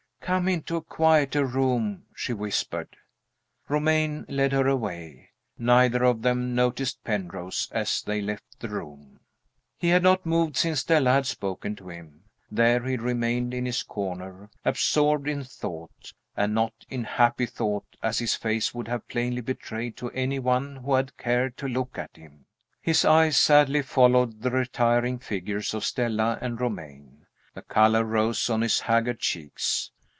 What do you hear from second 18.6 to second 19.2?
would have